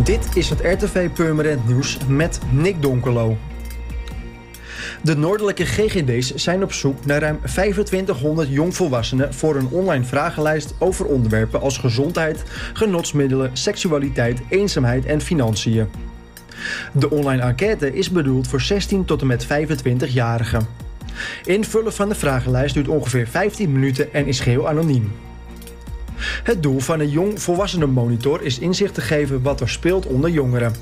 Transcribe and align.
Dit 0.00 0.36
is 0.36 0.48
het 0.48 0.60
RTV 0.60 1.10
Purmerend 1.10 1.66
Nieuws 1.66 1.98
met 2.08 2.40
Nick 2.50 2.82
Donkelo. 2.82 3.36
De 5.02 5.16
noordelijke 5.16 5.64
GGD's 5.64 6.34
zijn 6.34 6.62
op 6.62 6.72
zoek 6.72 7.04
naar 7.04 7.20
ruim 7.20 7.38
2500 7.44 8.48
jongvolwassenen 8.48 9.34
voor 9.34 9.56
een 9.56 9.68
online 9.68 10.04
vragenlijst 10.04 10.74
over 10.78 11.06
onderwerpen 11.06 11.60
als 11.60 11.78
gezondheid, 11.78 12.42
genotsmiddelen, 12.72 13.50
seksualiteit, 13.52 14.40
eenzaamheid 14.48 15.04
en 15.04 15.20
financiën. 15.20 15.88
De 16.92 17.10
online 17.10 17.42
enquête 17.42 17.94
is 17.94 18.10
bedoeld 18.10 18.48
voor 18.48 18.60
16 18.60 19.04
tot 19.04 19.20
en 19.20 19.26
met 19.26 19.46
25-jarigen. 19.46 20.66
Invullen 21.44 21.92
van 21.92 22.08
de 22.08 22.14
vragenlijst 22.14 22.74
duurt 22.74 22.88
ongeveer 22.88 23.28
15 23.28 23.72
minuten 23.72 24.12
en 24.12 24.26
is 24.26 24.40
geheel 24.40 24.68
anoniem. 24.68 25.12
Het 26.42 26.62
doel 26.62 26.78
van 26.78 27.00
een 27.00 27.10
jong 27.10 27.42
volwassenenmonitor 27.42 28.42
is 28.42 28.58
inzicht 28.58 28.94
te 28.94 29.00
geven 29.00 29.42
wat 29.42 29.60
er 29.60 29.68
speelt 29.68 30.06
onder 30.06 30.30
jongeren. 30.30 30.74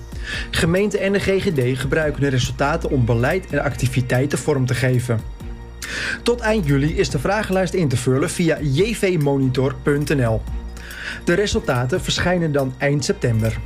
Gemeente 0.51 0.99
en 0.99 1.13
de 1.13 1.21
GGD 1.21 1.79
gebruiken 1.79 2.21
de 2.21 2.29
resultaten 2.29 2.91
om 2.91 3.05
beleid 3.05 3.47
en 3.51 3.63
activiteiten 3.63 4.39
vorm 4.39 4.67
te 4.67 4.75
geven. 4.75 5.21
Tot 6.23 6.41
eind 6.41 6.67
juli 6.67 6.99
is 6.99 7.11
de 7.11 7.19
vragenlijst 7.19 7.75
in 7.75 7.89
te 7.89 7.97
vullen 7.97 8.31
via 8.31 8.59
jvmonitor.nl. 8.61 10.43
De 11.25 11.35
resultaten 11.35 12.01
verschijnen 12.01 12.53
dan 12.53 12.75
eind 12.79 13.05
september. 13.05 13.59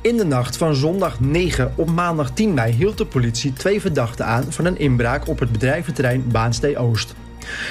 In 0.00 0.16
de 0.16 0.24
nacht 0.24 0.56
van 0.56 0.74
zondag 0.74 1.20
9 1.20 1.72
op 1.76 1.90
maandag 1.90 2.30
10 2.30 2.54
mei 2.54 2.72
hield 2.72 2.98
de 2.98 3.06
politie 3.06 3.52
twee 3.52 3.80
verdachten 3.80 4.26
aan 4.26 4.52
van 4.52 4.64
een 4.64 4.78
inbraak 4.78 5.28
op 5.28 5.38
het 5.38 5.52
bedrijventerrein 5.52 6.24
Baanstee 6.28 6.78
Oost. 6.78 7.14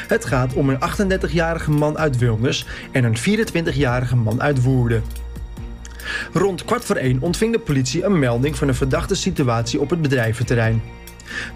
Het 0.07 0.25
gaat 0.25 0.53
om 0.53 0.69
een 0.69 0.79
38-jarige 0.79 1.71
man 1.71 1.97
uit 1.97 2.17
Wilnis 2.17 2.65
en 2.91 3.03
een 3.03 3.17
24-jarige 3.17 4.15
man 4.15 4.41
uit 4.41 4.63
Woerden. 4.63 5.03
Rond 6.33 6.65
kwart 6.65 6.85
voor 6.85 6.95
één 6.95 7.21
ontving 7.21 7.53
de 7.53 7.59
politie 7.59 8.03
een 8.03 8.19
melding 8.19 8.57
van 8.57 8.67
een 8.67 8.75
verdachte 8.75 9.15
situatie 9.15 9.79
op 9.79 9.89
het 9.89 10.01
bedrijventerrein. 10.01 10.81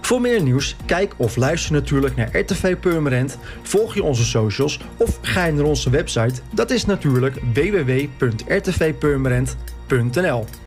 Voor 0.00 0.20
meer 0.20 0.42
nieuws, 0.42 0.76
kijk 0.86 1.14
of 1.16 1.36
luister 1.36 1.72
natuurlijk 1.72 2.16
naar 2.16 2.38
RTV 2.38 2.76
Purmerend, 2.76 3.38
volg 3.62 3.94
je 3.94 4.02
onze 4.02 4.24
socials 4.24 4.80
of 4.96 5.18
ga 5.22 5.44
je 5.44 5.52
naar 5.52 5.64
onze 5.64 5.90
website. 5.90 6.40
Dat 6.50 6.70
is 6.70 6.84
natuurlijk 6.84 7.36
www.rtvpurmerend.nl. 7.54 10.46